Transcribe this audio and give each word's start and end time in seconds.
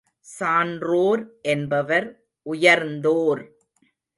சான்றோர் 0.27 1.23
என்பவர் 1.41 2.07
உயர்ந்தோர். 2.45 3.43